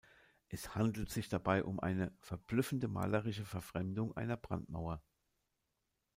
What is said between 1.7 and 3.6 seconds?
eine „verblüffende malerische